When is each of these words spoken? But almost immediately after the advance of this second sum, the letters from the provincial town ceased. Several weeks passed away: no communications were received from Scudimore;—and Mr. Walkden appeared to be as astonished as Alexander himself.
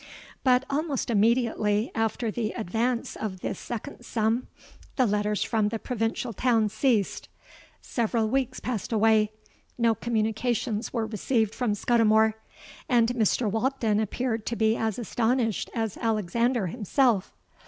But 0.43 0.65
almost 0.67 1.11
immediately 1.11 1.91
after 1.93 2.31
the 2.31 2.53
advance 2.53 3.15
of 3.15 3.41
this 3.41 3.59
second 3.59 4.01
sum, 4.03 4.47
the 4.95 5.05
letters 5.05 5.43
from 5.43 5.67
the 5.69 5.77
provincial 5.77 6.33
town 6.33 6.69
ceased. 6.69 7.29
Several 7.83 8.27
weeks 8.27 8.59
passed 8.59 8.91
away: 8.91 9.31
no 9.77 9.93
communications 9.93 10.91
were 10.91 11.05
received 11.05 11.53
from 11.53 11.75
Scudimore;—and 11.75 13.09
Mr. 13.09 13.47
Walkden 13.47 13.99
appeared 13.99 14.47
to 14.47 14.55
be 14.55 14.75
as 14.75 14.97
astonished 14.97 15.69
as 15.75 15.97
Alexander 15.97 16.65
himself. 16.65 17.31